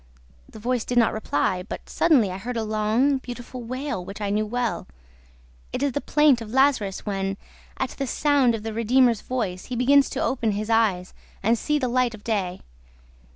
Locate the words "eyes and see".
10.71-11.77